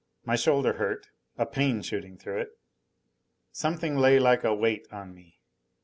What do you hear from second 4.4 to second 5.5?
a weight on me.